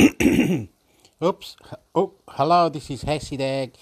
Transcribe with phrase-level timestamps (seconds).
[1.22, 1.56] Oops.
[1.94, 2.70] Oh, hello.
[2.70, 3.74] This is Hasideg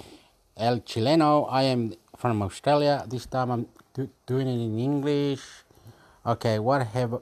[0.56, 1.46] El Chileno.
[1.48, 3.04] I am from Australia.
[3.06, 5.42] This time I'm do- doing it in English.
[6.26, 6.58] Okay.
[6.58, 7.20] What have?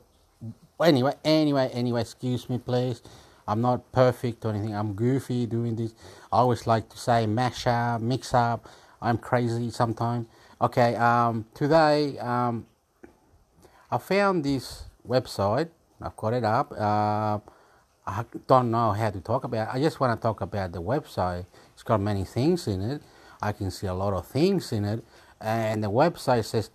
[0.80, 2.00] Anyway, anyway, anyway.
[2.00, 3.02] Excuse me, please.
[3.46, 4.74] I'm not perfect or anything.
[4.74, 5.92] I'm goofy doing this.
[6.32, 8.66] I always like to say mash up, mix up.
[9.02, 10.26] I'm crazy sometimes.
[10.60, 10.96] Okay.
[10.96, 11.44] Um.
[11.52, 12.18] Today.
[12.18, 12.66] Um.
[13.90, 15.68] I found this website.
[16.00, 16.72] I've got it up.
[16.72, 17.38] Uh,
[18.06, 19.74] I don't know how to talk about.
[19.74, 21.46] I just want to talk about the website.
[21.74, 23.02] It's got many things in it.
[23.42, 25.04] I can see a lot of things in it,
[25.40, 26.70] and the website says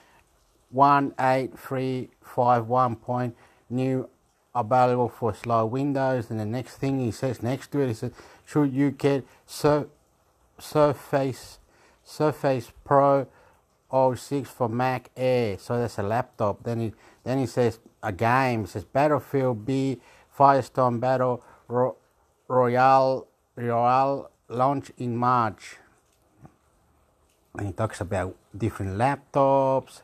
[0.74, 2.96] 18351.
[2.96, 3.36] Point,
[3.70, 4.10] new
[4.54, 8.12] available for slow windows and the next thing he says next to it he says
[8.52, 9.88] should you get Sur-
[10.60, 11.60] surface
[12.04, 13.28] surface pro
[13.92, 15.58] 06 for mac air.
[15.58, 16.64] So that's a laptop.
[16.64, 16.94] Then he
[17.24, 18.64] then he says a game.
[18.64, 20.00] It says battlefield b
[20.38, 21.98] firestorm battle Ro-
[22.48, 25.78] royale royale launch in march.
[27.58, 30.02] And he talks about different laptops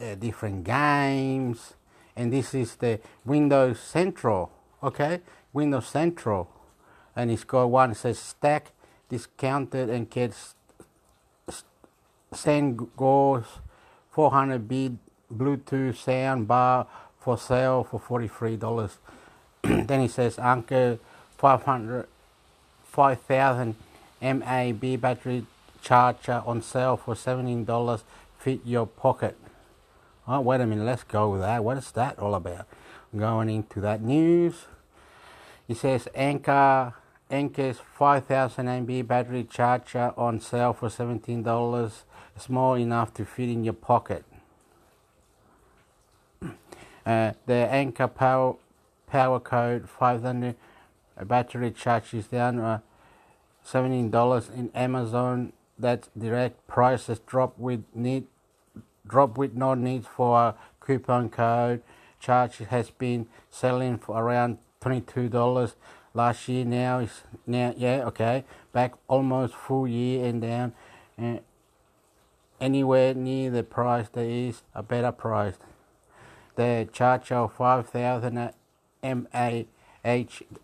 [0.00, 1.74] uh, different games.
[2.16, 4.50] And this is the Windows Central,
[4.82, 5.20] okay?
[5.52, 6.48] Windows Central,
[7.16, 8.72] and it's got one that says stack
[9.08, 10.54] discounted and gets
[12.32, 13.46] Sengors
[14.10, 14.92] 400 bit
[15.34, 16.86] Bluetooth sound bar
[17.18, 18.92] for sale for $43.
[19.86, 20.98] then he says Anker
[21.38, 22.06] 500
[22.84, 23.74] 5000
[24.22, 25.44] mAh battery
[25.82, 28.02] charger on sale for $17
[28.38, 29.36] fit your pocket.
[30.28, 31.62] Oh, wait a minute, let's go with that.
[31.62, 32.66] What is that all about?
[33.16, 34.66] Going into that news.
[35.68, 36.94] He says Anker
[37.30, 41.92] Anker's 5000 mAh battery charger on sale for $17,
[42.36, 44.24] small enough to fit in your pocket.
[47.06, 48.56] Uh, the Anker Power,
[49.06, 50.56] power Code 500
[51.24, 52.80] battery charge is down uh,
[53.64, 55.52] $17 in Amazon.
[55.78, 58.26] That direct prices drop with need
[59.06, 61.82] drop with no need for a coupon code.
[62.18, 65.74] Charge has been selling for around $22
[66.16, 66.64] last year.
[66.64, 70.72] Now is now yeah okay back almost full year and down.
[71.20, 71.38] Uh,
[72.60, 75.54] anywhere near the price there is a better price.
[76.56, 78.52] The charge of 5000
[79.02, 79.64] mAh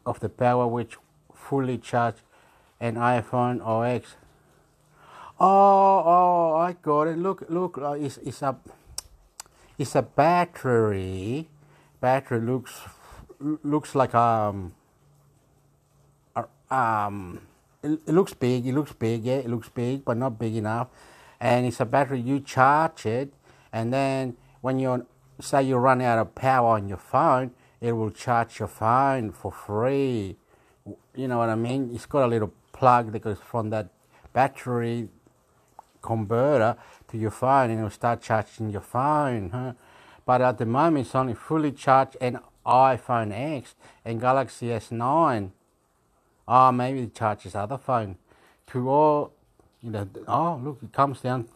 [0.06, 0.96] of the power which
[1.34, 2.16] fully charge
[2.80, 4.16] an iPhone or x
[5.44, 7.18] Oh, oh, I got it.
[7.18, 8.54] Look, look, it's, it's a,
[9.76, 11.48] it's a battery.
[12.00, 12.80] Battery looks,
[13.40, 14.74] looks like um,
[16.72, 17.40] um,
[17.82, 18.66] it, it looks big.
[18.66, 19.24] It looks big.
[19.24, 20.88] Yeah, it looks big, but not big enough.
[21.40, 22.20] And it's a battery.
[22.20, 23.32] You charge it,
[23.72, 25.06] and then when you
[25.40, 27.50] say you run out of power on your phone,
[27.80, 30.36] it will charge your phone for free.
[31.14, 31.90] You know what I mean?
[31.92, 33.88] It's got a little plug that goes from that
[34.32, 35.08] battery
[36.00, 36.76] converter
[37.08, 39.50] to your phone and it'll start charging your phone.
[39.50, 39.72] Huh?
[40.24, 45.50] But at the moment, it's only fully charged an iPhone X and Galaxy S9.
[46.46, 48.16] Oh, maybe it charges other phone.
[48.68, 51.48] To all, oh, you know, oh, look, it comes down.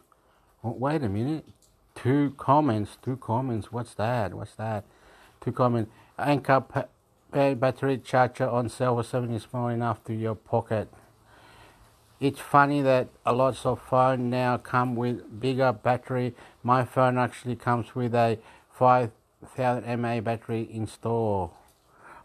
[0.63, 1.45] Oh, wait a minute.
[1.95, 3.73] Two comments, two comments.
[3.73, 4.35] What's that?
[4.35, 4.85] What's that?
[5.41, 5.91] Two comments.
[6.19, 6.65] Anker
[7.33, 10.89] battery charger on sale for 70 small enough to your pocket.
[12.19, 16.35] It's funny that a lot of phone now come with bigger battery.
[16.63, 18.39] My phone actually comes with a
[18.73, 21.51] 5000 mAh battery installed.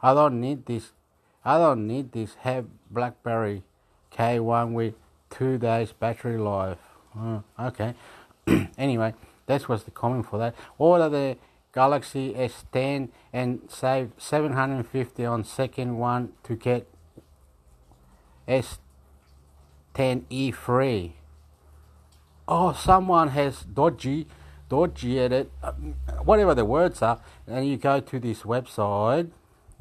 [0.02, 0.94] I don't need this.
[1.44, 2.36] I don't need this.
[2.42, 3.64] Have BlackBerry
[4.12, 4.94] K1 with
[5.30, 6.78] two days battery life.
[7.18, 7.96] Oh, okay.
[8.78, 9.14] anyway,
[9.48, 10.56] that was the comment for that.
[10.78, 11.38] Order the
[11.74, 16.88] Galaxy S10 and save 750 on second one to get
[18.48, 21.16] S10e free.
[22.48, 24.28] Oh, someone has dodgy,
[24.68, 25.72] dodgy at it, uh,
[26.24, 29.30] whatever the words are, and you go to this website.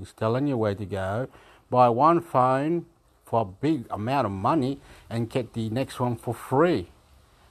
[0.00, 1.28] It's telling you where to go.
[1.70, 2.86] Buy one phone
[3.24, 6.88] for a big amount of money and get the next one for free.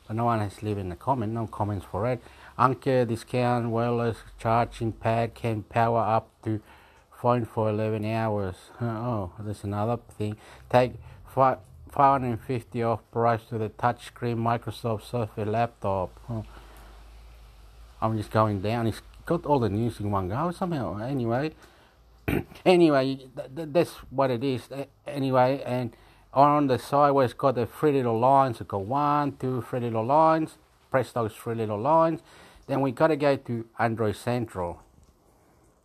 [0.07, 2.21] But no one has left in the comment, no comments for it.
[2.57, 6.59] Anker discount wireless charging pad can power up to
[7.21, 8.55] phone for 11 hours.
[8.81, 10.35] Oh, that's another thing.
[10.69, 10.93] Take
[11.33, 16.09] 550 off price to the touchscreen Microsoft Surface laptop.
[16.29, 16.43] Oh.
[18.01, 18.87] I'm just going down.
[18.87, 20.97] It's got all the news in one go somehow.
[20.99, 21.51] Anyway,
[22.65, 24.67] anyway, th- th- that's what it is.
[25.07, 25.95] Anyway, and
[26.33, 29.79] on the side where it's got the three little lines, it's got one, two, three
[29.79, 30.57] little lines.
[30.91, 32.21] Press those three little lines
[32.69, 34.83] then we got to go to Android Central.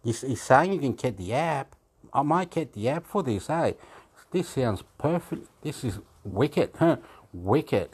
[0.04, 1.74] He's, he's saying you can get the app.
[2.12, 3.72] I might get the app for this, eh?
[4.30, 5.48] This sounds perfect.
[5.62, 6.98] This is wicked, huh?
[7.32, 7.88] Wicked.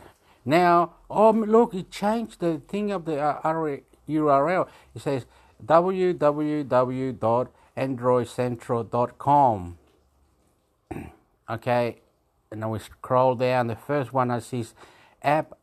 [0.45, 3.41] Now, oh, look, it changed the thing of the uh,
[4.09, 4.67] URL.
[4.95, 5.27] It says
[7.77, 9.79] www.androidcentral.com.
[11.51, 12.01] okay,
[12.51, 13.69] and then we scroll down.
[13.69, 14.75] The first one that says
[15.23, 15.57] app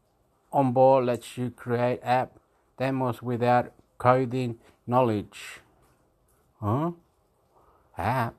[0.51, 2.39] on board lets you create app
[2.77, 5.59] demos without coding knowledge.
[6.62, 6.92] Huh?
[7.98, 8.36] App.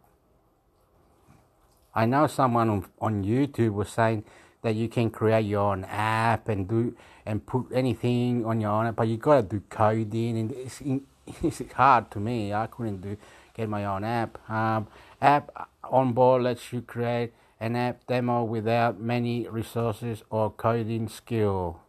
[1.94, 4.25] I know someone on, on YouTube was saying
[4.62, 8.93] that you can create your own app and do and put anything on your own
[8.93, 10.81] but you gotta do coding and it's,
[11.43, 12.53] it's hard to me.
[12.53, 13.17] I couldn't do
[13.58, 14.38] get my own app.
[14.49, 14.87] Um,
[15.20, 21.81] app on board lets you create an app demo without many resources or coding skill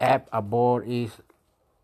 [0.00, 1.10] app aboard is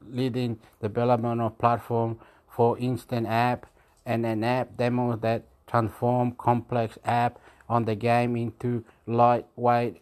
[0.09, 2.19] leading development of platform
[2.49, 3.67] for instant app
[4.07, 7.39] and an app demo that transform complex app
[7.69, 10.01] on the game into lightweight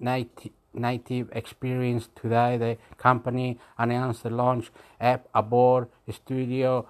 [0.00, 6.88] native native experience today the company announced the launch app aboard studio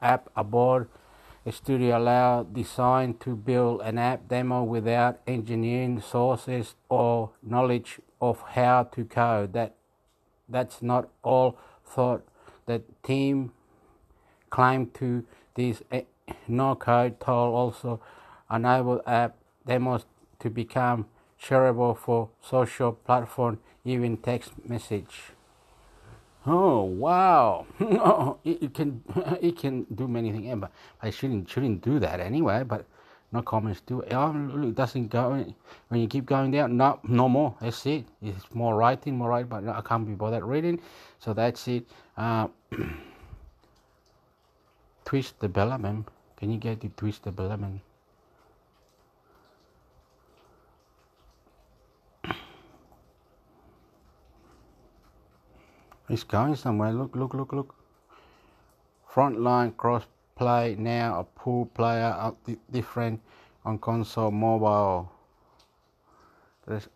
[0.00, 0.88] app aboard.
[1.48, 8.82] Studio allow design to build an app demo without engineering sources or knowledge of how
[8.82, 9.52] to code.
[9.52, 9.76] That
[10.48, 12.26] that's not all thought.
[12.66, 13.52] The team
[14.50, 16.02] claimed to this eh,
[16.48, 17.54] no code tool.
[17.54, 18.00] Also
[18.50, 20.04] enable app demos
[20.40, 21.06] to become
[21.40, 25.35] shareable for social platform even text message
[26.46, 27.66] oh wow
[28.44, 29.02] it, it, can
[29.40, 30.70] it can do many things but
[31.02, 32.86] i shouldn't shouldn't do that anyway but
[33.32, 34.12] no comments do it.
[34.14, 35.44] Oh, it doesn't go
[35.88, 36.76] when you keep going down.
[36.76, 37.56] No, no more.
[37.60, 38.04] That's it.
[38.22, 40.80] It's more writing, more writing, but I can't be bothered reading.
[41.18, 41.86] So that's it.
[42.16, 42.48] Uh,
[45.04, 46.08] twist development.
[46.36, 47.80] Can you get the twist development?
[56.08, 56.92] It's going somewhere.
[56.92, 57.74] Look, look, look, look.
[59.08, 60.04] Front line cross
[60.36, 62.32] play now a pool player
[62.70, 63.20] different
[63.64, 65.10] on console mobile.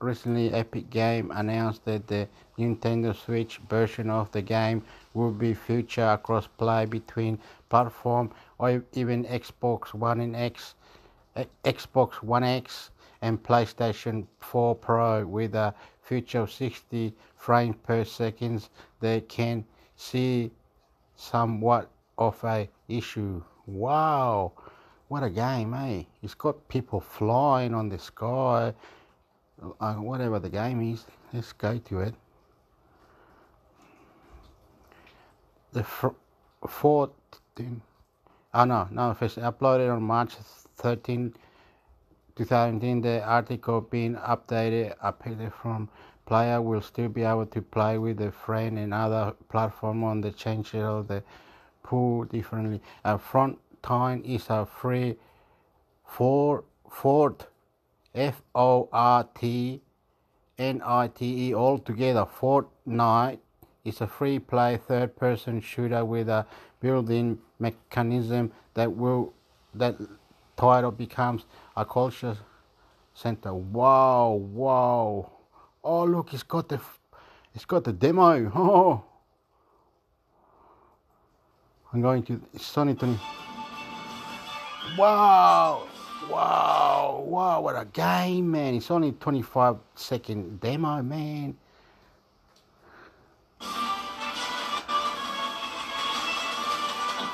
[0.01, 4.83] Recently, Epic Game announced that the Nintendo Switch version of the game
[5.15, 10.75] will be future across play between platform or even Xbox One and X,
[11.65, 12.91] Xbox One X
[13.23, 15.75] and PlayStation 4 Pro with a
[16.11, 18.69] feature of 60 frames per second.
[18.99, 19.65] They can
[19.95, 20.51] see
[21.15, 21.89] somewhat
[22.19, 23.45] of a issue.
[23.67, 24.53] Wow,
[25.07, 26.03] what a game, eh?
[26.21, 28.75] It's got people flying on the sky,
[29.81, 31.07] uh, whatever the game is.
[31.33, 32.15] Let's go to it.
[35.73, 36.19] The fr-
[36.67, 37.11] fourth,
[38.55, 40.35] oh no, no, first uploaded on March
[40.77, 41.35] 13,
[42.41, 43.03] 2010.
[43.03, 45.91] The article being updated, updated from
[46.25, 50.31] player will still be able to play with a friend and other platform on the
[50.31, 51.23] change of the
[51.83, 52.81] pool differently.
[53.05, 55.17] A front time is a free
[56.07, 57.47] for Fort
[58.15, 59.83] F O R T
[60.59, 62.25] N I T E altogether.
[62.25, 63.39] Fortnite
[63.85, 66.47] is a free play third person shooter with a
[66.81, 69.35] built-in mechanism that will
[69.75, 69.97] that
[70.61, 72.37] title becomes a culture
[73.15, 73.55] center.
[73.55, 75.33] Wow, wow.
[75.83, 76.81] Oh look, it's got the
[77.55, 78.53] it's got the demo.
[78.55, 79.05] Oh
[81.93, 82.41] I'm going to
[82.73, 83.19] 20.
[84.97, 85.89] Wow!
[86.31, 88.75] Wow, wow, what a game, man.
[88.75, 91.57] It's only 25 second demo, man.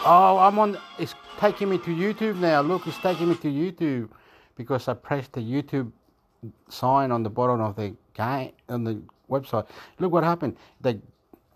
[0.09, 0.79] Oh, I'm on.
[1.01, 2.61] It's taking me to YouTube now.
[2.61, 4.09] Look, it's taking me to YouTube
[4.55, 5.91] because I pressed the YouTube
[6.69, 9.67] sign on the bottom of the game on the website.
[9.99, 10.59] Look what happened.
[10.81, 11.01] The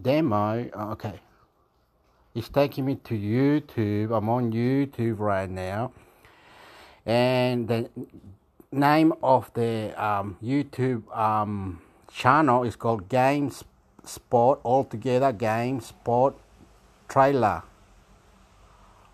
[0.02, 0.68] demo.
[0.94, 1.20] Okay,
[2.34, 4.10] it's taking me to YouTube.
[4.10, 5.92] I'm on YouTube right now,
[7.06, 7.88] and the
[8.72, 11.80] name of the um, YouTube um,
[12.12, 13.62] channel is called Games
[14.04, 16.34] Sport Altogether GameSpot
[17.08, 17.62] Trailer.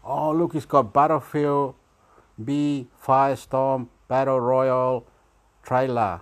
[0.09, 1.75] Oh, look, it's got Battlefield
[2.43, 5.05] B, Firestorm, Battle Royale
[5.65, 6.21] trailer.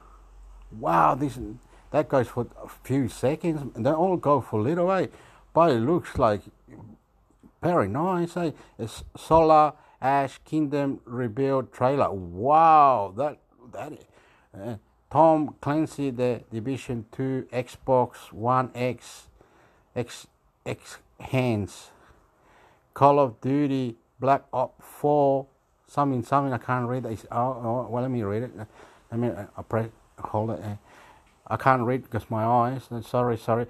[0.73, 1.39] Wow, this
[1.91, 5.09] that goes for a few seconds, they all go for a little, eh?
[5.53, 6.41] But it looks like
[7.63, 8.53] very nice, eh?
[8.79, 12.11] It's Solar Ash Kingdom Rebuild trailer.
[12.11, 13.39] Wow, that
[13.73, 13.93] that.
[14.57, 14.77] Uh,
[15.11, 19.29] Tom Clancy, the Division Two, Xbox One X,
[19.95, 20.27] X
[20.67, 21.91] X hands.
[22.95, 25.47] Call of Duty, Black Ops 4,
[25.89, 27.05] something, something I can't read.
[27.07, 28.53] It's, oh, oh, well, let me read it.
[29.11, 30.61] Let me, I press, hold it.
[30.63, 30.77] Uh,
[31.49, 32.89] I can't read because my eyes.
[33.05, 33.67] Sorry, sorry.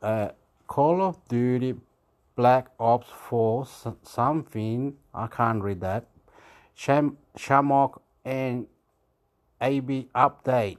[0.00, 0.28] Uh,
[0.68, 1.74] Call of Duty,
[2.36, 3.66] Black Ops 4,
[4.04, 4.96] something.
[5.12, 6.06] I can't read that.
[6.74, 8.66] Sham, Shamrock and
[9.60, 10.78] AB update.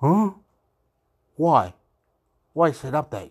[0.00, 0.32] Huh?
[1.36, 1.74] Why?
[2.52, 3.30] Why is it update?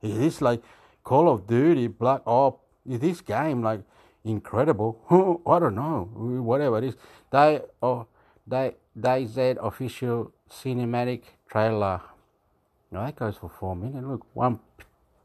[0.00, 0.62] Is this like
[1.06, 3.82] Call of Duty, Black Ops, this game like
[4.24, 4.98] incredible.
[5.46, 6.10] I don't know,
[6.42, 6.96] whatever it is.
[7.30, 8.08] They oh
[8.44, 12.00] they they said official cinematic trailer.
[12.90, 14.04] Now that goes for four minutes.
[14.04, 14.58] Look, one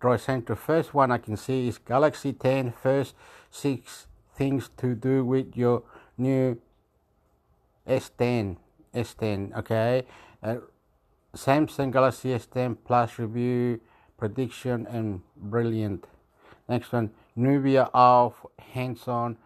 [0.00, 0.56] Android Central.
[0.56, 2.72] First one I can see is Galaxy 10.
[2.72, 3.14] First
[3.50, 5.82] six things to do with your
[6.18, 6.60] new
[7.86, 8.56] S10,
[8.94, 10.04] S10, okay?
[10.42, 10.56] Uh,
[11.34, 13.80] Samsung Galaxy S10 Plus review,
[14.16, 16.06] prediction, and brilliant.
[16.68, 19.38] Next one, Nubia Alpha hands-on.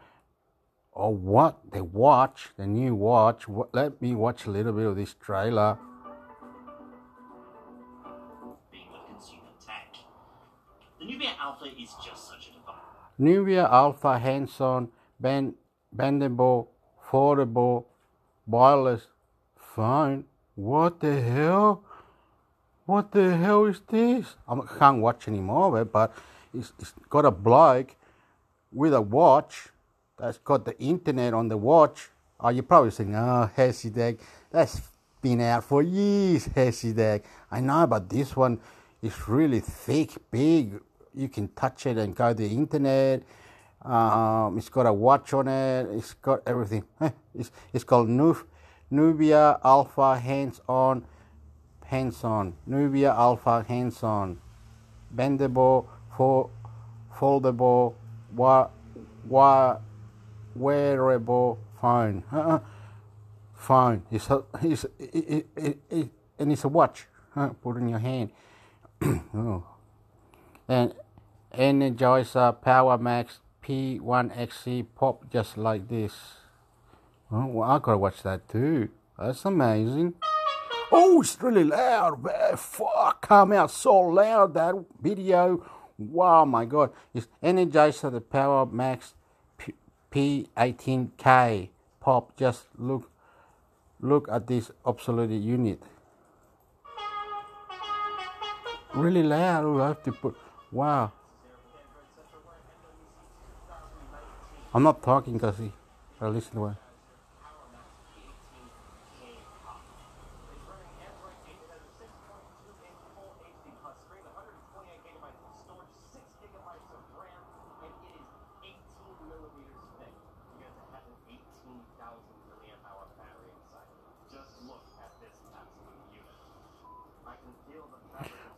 [0.95, 1.59] Oh, what?
[1.73, 3.45] The watch, the new watch.
[3.73, 5.79] Let me watch a little bit of this trailer.
[10.99, 12.77] The Nubia Alpha is just such a device.
[13.19, 14.89] Nubia Alpha hands-on
[15.19, 15.55] band
[15.97, 16.69] bendable,
[17.11, 17.85] foldable,
[18.47, 19.07] wireless
[19.57, 20.25] phone.
[20.55, 21.85] What the hell?
[22.87, 24.35] What the hell is this?
[24.49, 26.13] I can't watch any more of it, but
[26.53, 27.95] it's, it's got a bloke
[28.73, 29.69] with a watch
[30.19, 32.11] that's got the internet on the watch.
[32.41, 34.19] Oh, you're probably saying, oh, Hesidag,
[34.51, 34.81] that's
[35.21, 37.23] been out for years, Hesidag.
[37.51, 38.61] I know, but this one
[39.01, 40.81] is really thick, big.
[41.15, 43.23] You can touch it and go to the internet
[43.85, 45.89] um, it's got a watch on it.
[45.91, 46.85] It's got everything.
[47.35, 48.11] It's, it's called
[48.91, 51.03] Nubia Alpha Hands On.
[51.87, 52.55] Hands On.
[52.67, 54.39] Nubia Alpha Hands On.
[55.17, 56.51] Bendable, for,
[57.17, 57.95] foldable,
[58.37, 58.69] wa,
[59.27, 59.79] wa,
[60.55, 62.23] wearable phone.
[63.55, 64.03] Phone.
[64.11, 67.07] It's a, it's, it, it, it, and it's a watch.
[67.31, 67.49] Huh?
[67.63, 68.31] Put in your hand.
[69.03, 69.65] oh.
[70.69, 70.95] And
[71.55, 76.13] Energizer Power Max P18K pop just like this.
[77.31, 78.89] Oh, well, I gotta watch that too.
[79.19, 80.15] That's amazing.
[80.91, 82.23] Oh, it's really loud.
[82.23, 82.57] Man.
[82.57, 85.65] Fuck, come out so loud that video.
[85.97, 86.91] Wow, my God.
[87.15, 89.15] It's Energizer the Power Max
[90.11, 92.37] P18K pop.
[92.37, 93.11] Just look,
[94.01, 95.83] look at this obsolete unit.
[98.95, 99.81] Really loud.
[99.81, 100.37] I have to put.
[100.71, 101.13] Wow.
[104.75, 105.57] I'm not talking because
[106.21, 106.77] I listen to it.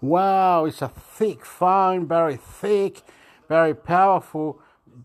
[0.01, 3.01] Wow, it's a thick phone, very thick,
[3.49, 4.61] very powerful,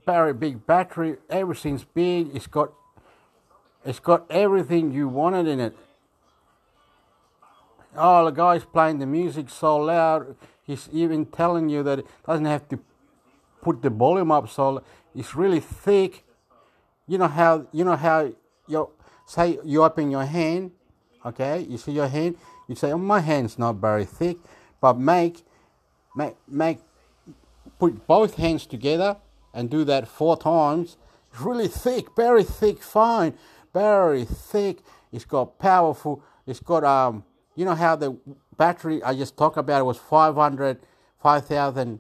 [0.05, 1.17] very big battery.
[1.29, 2.36] Everything's big.
[2.36, 2.72] It's got,
[3.86, 5.75] it's got everything you wanted in it.
[7.96, 10.36] Oh, the guy's playing the music so loud.
[10.63, 12.79] He's even telling you that it doesn't have to
[13.62, 14.84] put the volume up so
[15.15, 16.24] it's really thick.
[17.08, 18.31] You know how you know how
[18.67, 18.89] you
[19.25, 20.72] say you open your hand,
[21.25, 21.65] okay?
[21.67, 22.38] You see your hand.
[22.67, 24.38] You say, "Oh, my hand's not very thick."
[24.81, 25.43] but make,
[26.15, 26.79] make, make,
[27.77, 29.17] put both hands together
[29.53, 30.97] and do that four times.
[31.31, 33.33] It's really thick, very thick fine,
[33.73, 34.79] very thick.
[35.11, 36.23] It's got powerful.
[36.45, 37.23] It's got um,
[37.55, 38.17] you know how the
[38.57, 40.79] battery I just talked about it was 500,
[41.21, 41.99] 5,000,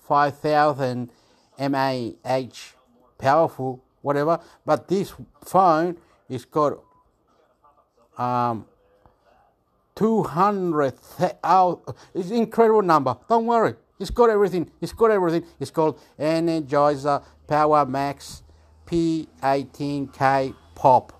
[0.00, 1.10] 5,000
[1.58, 2.46] mAh,
[3.18, 4.40] powerful, whatever.
[4.64, 5.98] But this phone
[6.28, 6.78] is got
[8.18, 8.66] um
[9.94, 10.94] 200
[11.44, 14.68] out it's an incredible number don't worry it's got everything.
[14.80, 15.44] It's got everything.
[15.60, 18.42] It's called energizer power max
[18.86, 21.12] p18k pop.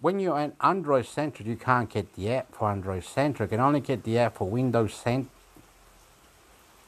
[0.00, 3.46] when you're an Android Central, you can't get the app for Android Central.
[3.46, 5.30] You can only get the app for Windows Central.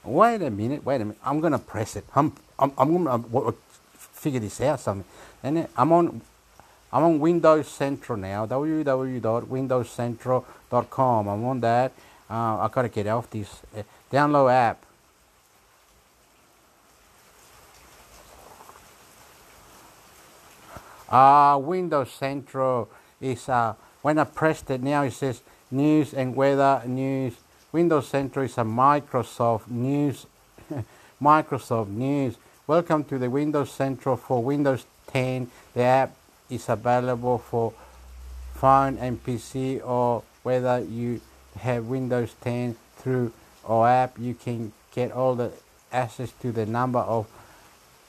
[0.03, 1.21] Wait a minute, wait a minute.
[1.25, 2.05] I'm going to press it.
[2.15, 3.05] I'm, I'm, I'm going
[3.53, 3.59] to
[3.97, 5.09] figure this out something.
[5.43, 6.21] And I'm on,
[6.93, 11.29] I'm on Windows Central now, www.windowscentral.com.
[11.29, 11.93] I'm on that.
[12.29, 13.63] Uh, i got to get off this.
[13.77, 14.85] Uh, download app.
[21.17, 26.83] Ah, Windows Central is uh, when I pressed it now it says news and weather
[26.87, 27.35] news.
[27.71, 30.27] Windows Central is a Microsoft news.
[31.23, 32.35] Microsoft News.
[32.67, 35.53] Welcome to the Windows Central for Windows 10.
[35.75, 36.17] The app
[36.51, 37.73] is available for
[38.55, 41.21] phone and PC or whether you
[41.61, 43.33] have Windows 10 through
[43.65, 45.53] our app you can get all the
[45.93, 47.29] access to the number of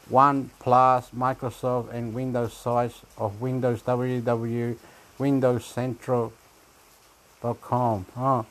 [0.09, 4.77] one plus Microsoft and Windows sites of Windows www
[5.17, 8.45] windowscentral.com oh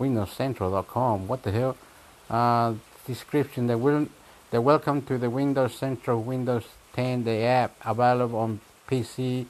[0.00, 1.76] windowscentral.com what the hell
[2.30, 2.72] uh,
[3.06, 4.08] description the
[4.50, 9.46] The welcome to the Windows Central Windows 10 the app available on PC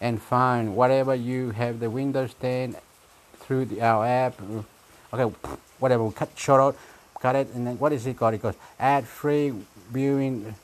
[0.00, 0.74] and phone.
[0.74, 2.76] Whatever you have the Windows 10
[3.38, 4.40] through the, our app.
[5.12, 5.36] Okay,
[5.78, 6.10] whatever.
[6.10, 6.76] Cut short out,
[7.20, 8.34] cut it, and then what is it called?
[8.34, 9.52] It goes ad free
[9.90, 10.54] viewing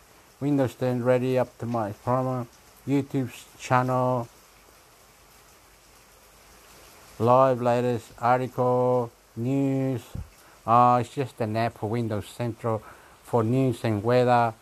[0.46, 2.46] Windows 10 ready my promo
[2.86, 4.28] YouTube channel.
[7.18, 10.02] Live latest article, news.
[10.64, 12.80] Oh, it's just an app for Windows Central
[13.24, 14.54] for news and weather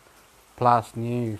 [0.57, 1.39] plus news.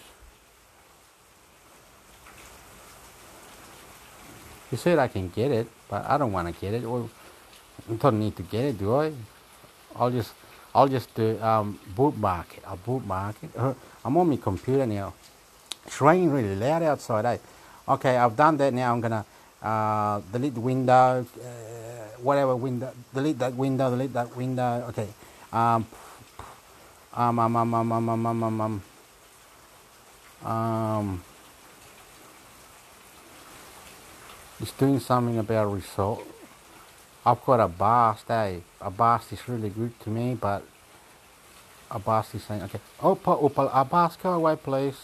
[4.71, 6.83] You said I can get it, but I don't want to get it.
[6.83, 7.09] Well,
[7.89, 9.11] I don't need to get it, do I?
[9.95, 10.33] I'll just,
[10.75, 12.63] I'll just do um, bookmark it.
[12.67, 13.75] I'll bookmark it.
[14.05, 15.15] I'm on my computer now.
[15.87, 17.37] It's raining really loud outside, eh?
[17.89, 18.93] Okay, I've done that now.
[18.93, 19.25] I'm gonna
[19.63, 24.85] uh, delete the window, uh, whatever window, delete that window, delete that window.
[24.89, 25.07] Okay.
[25.51, 25.87] Um,
[27.13, 28.61] um, um, um, um, um, um, um, um,
[30.43, 31.23] um, um,
[34.59, 36.23] it's doing something about result.
[37.25, 38.57] I've got Avast, eh?
[38.81, 40.63] Avast is really good to me, but
[41.95, 44.97] Avast is saying, okay, Opa, Opa, Avast, go away, please.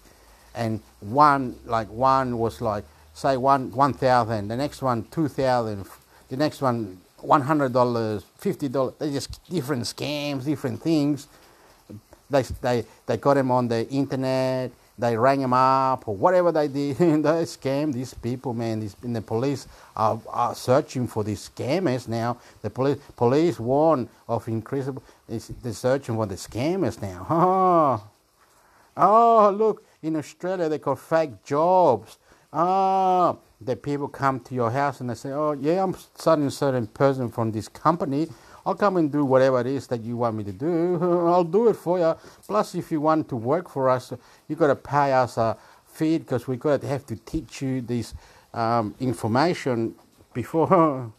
[0.54, 2.84] And one, like one was like,
[3.16, 5.84] say one 1,000, the next one 2,000,
[6.28, 8.98] the next one $100, $50.
[8.98, 11.26] They just different scams, different things.
[12.28, 16.68] They, they, they got them on the internet they rang them up or whatever they
[16.68, 16.96] did.
[16.98, 18.80] they scam these people, man.
[18.80, 22.38] These, and the police are, are searching for these scammers now.
[22.62, 24.90] The police police warn of increased.
[25.28, 27.26] They're searching for the scammers now.
[27.28, 28.04] Oh,
[28.96, 29.84] oh, look!
[30.02, 32.16] In Australia, they call fake jobs.
[32.52, 36.86] Ah, the people come to your house and they say, "Oh, yeah, I'm certain certain
[36.86, 38.28] person from this company."
[38.66, 40.98] I'll come and do whatever it is that you want me to do.
[41.28, 42.16] I'll do it for you.
[42.48, 44.12] Plus, if you want to work for us,
[44.48, 45.56] you got to pay us a
[45.86, 48.12] fee because we got to have to teach you this
[48.52, 49.94] um, information
[50.34, 51.12] before.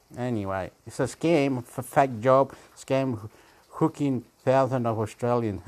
[0.18, 3.28] anyway, it's a scam, a fake job, scam
[3.68, 5.60] hooking thousands of Australians.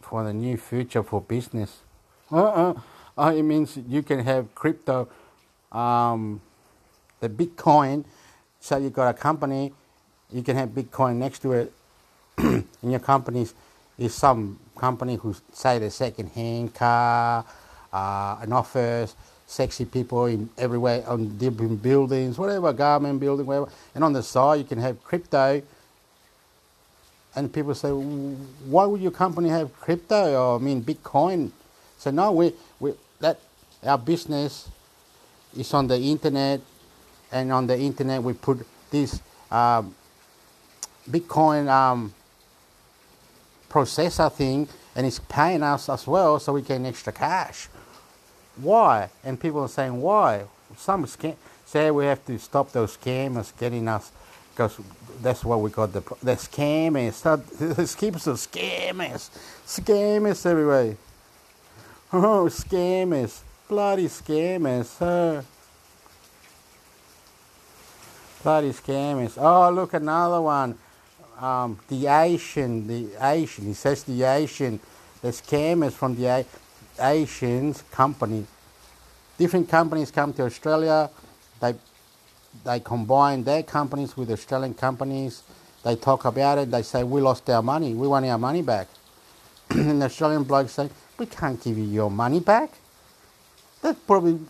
[0.00, 1.82] for the new future for business.
[2.30, 2.74] Uh-uh.
[3.16, 5.08] Uh, it means you can have crypto,
[5.72, 6.40] um,
[7.20, 8.04] the Bitcoin.
[8.60, 9.72] So you've got a company,
[10.30, 11.72] you can have Bitcoin next to it
[12.38, 13.54] in your company's
[13.98, 17.44] is some company who say the second-hand car,
[17.92, 19.14] uh, an office,
[19.46, 23.68] sexy people in everywhere on different buildings, whatever garment building, whatever.
[23.94, 25.62] And on the side, you can have crypto.
[27.34, 30.34] And people say, why would your company have crypto?
[30.34, 31.50] Or I mean, Bitcoin.
[31.96, 33.40] So no, we, we that
[33.82, 34.68] our business
[35.56, 36.60] is on the internet,
[37.32, 39.94] and on the internet we put this um,
[41.10, 42.12] Bitcoin um,
[43.70, 47.68] processor thing, and it's paying us as well, so we get extra cash.
[48.56, 49.10] Why?
[49.24, 50.44] And people are saying why?
[50.76, 54.10] Some scam say we have to stop those scammers getting us
[54.50, 54.78] because
[55.22, 57.22] that's what we got the the scammers.
[57.22, 59.30] The keeps the scammers,
[59.66, 60.96] scammers everywhere.
[62.10, 64.96] Oh, scammers, bloody scammers.
[64.98, 65.42] Huh?
[68.42, 69.34] Bloody scammers.
[69.36, 70.78] Oh, look, another one.
[71.38, 73.66] Um, the Asian, the Asian.
[73.66, 74.80] He says the Asian.
[75.22, 76.44] The scammers from the
[77.00, 78.44] Asians company.
[79.38, 81.10] Different companies come to Australia.
[81.60, 81.74] They
[82.64, 85.42] they combine their companies with Australian companies.
[85.84, 86.70] They talk about it.
[86.72, 87.94] They say we lost our money.
[87.94, 88.88] We want our money back.
[89.70, 92.70] and the Australian blokes say we can't give you your money back.
[93.80, 94.40] That's probably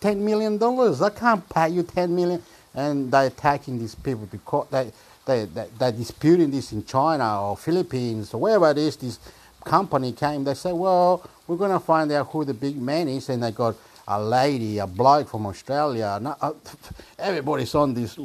[0.00, 1.02] ten million dollars.
[1.02, 2.42] I can't pay you ten million.
[2.74, 4.66] And they're attacking these people because.
[4.70, 4.92] They,
[5.26, 8.96] they, they, they're disputing this in China or Philippines or wherever it is.
[8.96, 9.18] This
[9.64, 10.44] company came.
[10.44, 13.28] They say, well, we're going to find out who the big man is.
[13.28, 13.74] And they got
[14.08, 16.20] a lady, a bloke from Australia.
[16.40, 16.52] Uh,
[17.18, 18.18] everybody's on this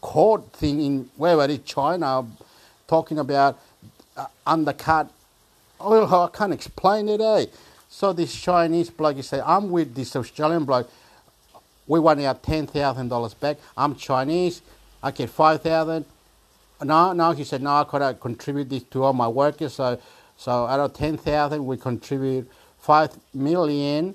[0.00, 2.26] court thing in wherever it is, China,
[2.86, 3.58] talking about
[4.16, 5.10] uh, undercut.
[5.80, 7.46] Oh, I can't explain it, eh?
[7.88, 10.90] So this Chinese bloke, he said, I'm with this Australian bloke.
[11.86, 13.58] We want our ten thousand dollars back.
[13.76, 14.62] I'm Chinese.
[15.02, 16.06] I get five thousand.
[16.84, 19.74] No, no, he said, no, I gotta contribute this to all my workers.
[19.74, 19.98] So,
[20.36, 24.14] so out of ten thousand, we contribute five million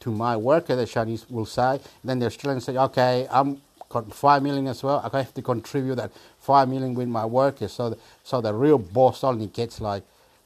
[0.00, 0.76] to my worker.
[0.76, 1.80] The Chinese will say.
[2.02, 5.08] Then the Australians say, okay, I'm got five million as well.
[5.12, 7.72] I have to contribute that five million with my workers.
[7.72, 10.02] So, the, so the real boss only gets like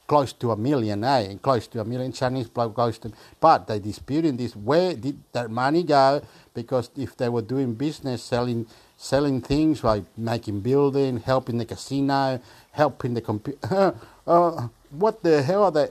[0.07, 1.21] close to a million, eh?
[1.31, 3.13] And close to a million Chinese bloke close to.
[3.41, 4.57] But they disputing this.
[4.57, 6.21] Where did that money go?
[6.53, 8.67] Because if they were doing business, selling
[9.01, 12.39] selling things like making building, helping the casino,
[12.73, 13.95] helping the computer.
[14.27, 15.89] uh, what the hell are they?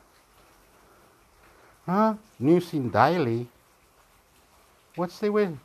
[2.38, 3.48] News in Daily.
[4.96, 5.56] What's the way?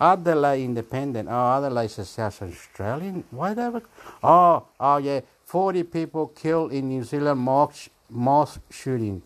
[0.00, 1.28] Adelaide Independent.
[1.30, 3.24] Oh, Adelaide is South Australian.
[3.30, 3.82] Why they ever?
[4.22, 5.20] Oh, oh yeah.
[5.44, 9.22] 40 people killed in New Zealand mosque, mosque shooting.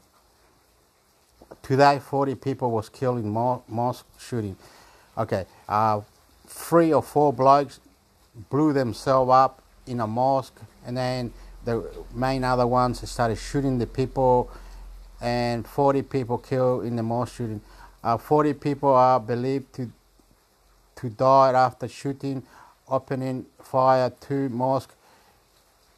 [1.63, 4.57] Today, 40 people was killed in mosque shooting.
[5.17, 6.01] Okay, uh,
[6.47, 7.81] three or four blokes
[8.51, 11.33] blew themselves up in a mosque, and then
[11.65, 14.51] the main other ones started shooting the people,
[15.21, 17.61] and 40 people killed in the mosque shooting.
[18.03, 19.91] Uh, 40 people are believed to
[21.03, 22.45] who died after shooting,
[22.89, 24.95] opening fire to mosque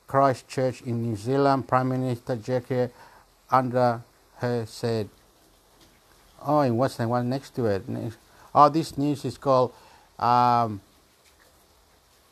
[0.07, 1.68] Christchurch in New Zealand.
[1.68, 2.88] Prime Minister Jackie
[3.50, 4.03] under
[4.37, 5.11] her said,
[6.44, 7.83] "Oh, and what's the one next to it?
[8.54, 9.72] Oh, this news is called
[10.18, 10.80] um,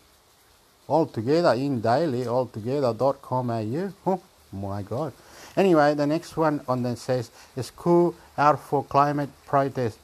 [0.87, 1.53] all together.
[1.53, 2.93] In daily, all together.
[2.93, 3.49] dot com.
[3.49, 3.93] Au.
[4.05, 5.13] Oh, my God.
[5.55, 9.97] Anyway, the next one on the says school out for climate protest.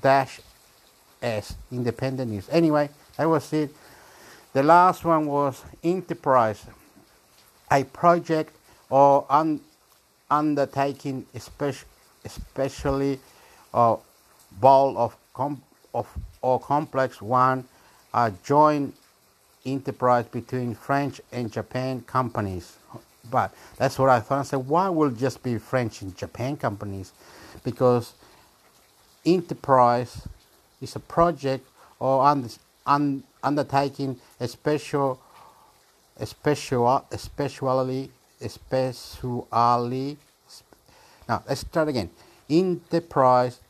[0.00, 0.40] dash
[1.22, 1.56] S.
[1.72, 2.48] Independent News.
[2.50, 3.74] Anyway, that was it.
[4.52, 6.64] The last one was Enterprise,
[7.70, 8.54] a project
[8.90, 9.60] or un-
[10.30, 11.26] undertaking,
[12.24, 13.18] especially,
[13.72, 13.96] uh,
[14.60, 16.08] ball of, com- of
[16.42, 17.64] or complex one,
[18.12, 18.94] a joint
[19.66, 22.76] enterprise between French and Japan companies.
[23.30, 24.40] But that's what I thought.
[24.40, 27.12] I said, why will just be French and Japan companies?
[27.64, 28.12] Because
[29.24, 30.28] enterprise
[30.80, 31.66] is a project
[31.98, 32.48] or un-
[32.86, 35.18] un- undertaking a special,
[36.18, 40.18] a special, especially, especially.
[41.28, 42.10] Now let's start again.
[42.50, 43.60] Enterprise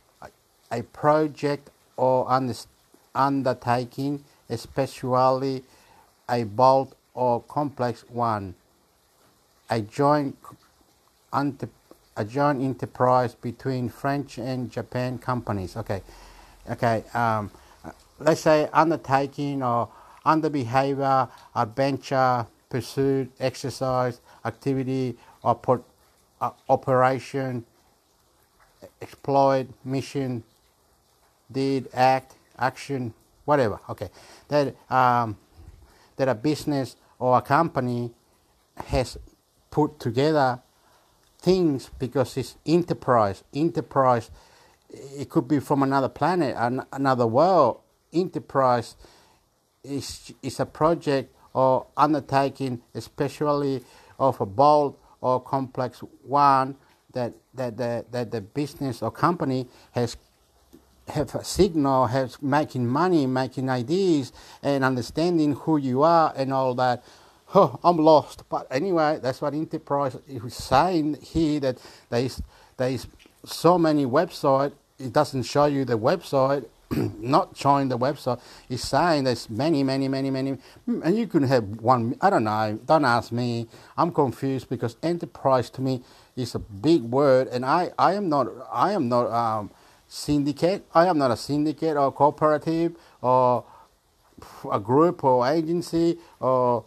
[0.75, 2.29] a project or
[3.15, 5.63] undertaking, especially
[6.29, 8.55] a bold or complex one,
[9.71, 10.37] a joint,
[11.33, 15.77] a joint enterprise between French and Japan companies.
[15.77, 16.03] Okay,
[16.71, 17.05] okay.
[17.15, 17.51] Um,
[18.19, 19.89] let's say undertaking or
[20.25, 25.83] under behavior, adventure, pursuit, exercise, activity, or
[26.41, 27.65] uh, operation,
[29.01, 30.43] exploit, mission,
[31.51, 33.81] did, act, action, whatever.
[33.89, 34.11] Okay,
[34.49, 35.37] that um,
[36.17, 38.13] that a business or a company
[38.77, 39.19] has
[39.71, 40.61] put together
[41.39, 43.45] things because it's enterprise.
[43.53, 44.31] Enterprise,
[44.91, 47.81] it could be from another planet, an, another world.
[48.13, 48.97] Enterprise
[49.83, 53.83] is is a project or undertaking, especially
[54.19, 56.77] of a bold or complex one
[57.13, 60.17] that that the, that the business or company has
[61.09, 66.75] have a signal, have making money, making ideas, and understanding who you are and all
[66.75, 67.05] that.
[67.55, 68.43] Oh, I'm lost.
[68.49, 71.79] But anyway, that's what enterprise is saying here that
[72.11, 72.43] there is
[72.77, 73.07] there is
[73.45, 74.73] so many website.
[74.99, 76.65] It doesn't show you the website.
[77.21, 78.41] not showing the website.
[78.69, 82.17] It's saying there's many, many, many, many, and you can have one.
[82.21, 82.79] I don't know.
[82.87, 83.69] Don't ask me.
[83.97, 86.03] I'm confused because enterprise to me
[86.37, 88.49] is a big word, and I, I am not.
[88.73, 89.31] I am not.
[89.31, 89.71] Um,
[90.09, 90.85] syndicate.
[90.95, 93.65] I am not a syndicate or cooperative or
[94.71, 96.85] a group or agency or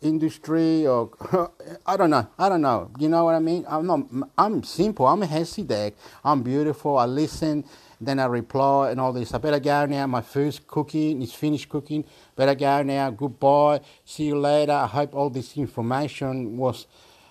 [0.00, 1.10] industry or
[1.86, 2.26] I don't know.
[2.38, 2.90] I don't know.
[2.98, 3.64] You know what I mean?
[3.68, 4.00] I'm not.
[4.38, 5.06] I'm simple.
[5.06, 5.94] I'm a Hasidic.
[6.24, 6.98] I'm beautiful.
[6.98, 7.64] I listen.
[8.04, 9.32] Then I reply and all this.
[9.32, 10.06] I better go now.
[10.06, 11.22] My food's cooking.
[11.22, 12.04] It's finished cooking.
[12.36, 13.10] Better go now.
[13.10, 13.80] Goodbye.
[14.04, 14.72] See you later.
[14.72, 16.86] I hope all this information was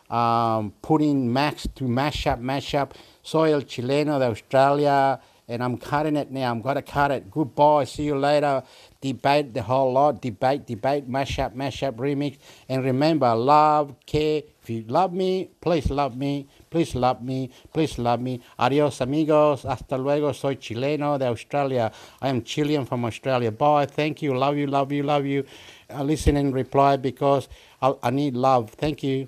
[0.09, 2.93] um, put in max to mash up, mash up.
[3.23, 5.19] Soil Chileno de Australia
[5.51, 6.49] and I'm cutting it now.
[6.49, 7.29] I'm going to cut it.
[7.29, 7.83] Goodbye.
[7.83, 8.63] See you later.
[9.01, 10.21] Debate the whole lot.
[10.21, 12.37] Debate, debate, mash up, mash up, remix.
[12.69, 14.43] And remember, love, care.
[14.61, 16.47] If you love me, please love me.
[16.71, 17.49] Please love me.
[17.73, 18.39] Please love me.
[18.57, 19.65] Adios, amigos.
[19.65, 20.33] Hasta luego.
[20.33, 21.91] Soy chileno de Australia.
[22.21, 23.51] I am Chilean from Australia.
[23.51, 23.87] Bye.
[23.87, 24.33] Thank you.
[24.33, 25.43] Love you, love you, love you.
[25.89, 27.49] I listen and reply because
[27.81, 28.69] I, I need love.
[28.69, 29.27] Thank you.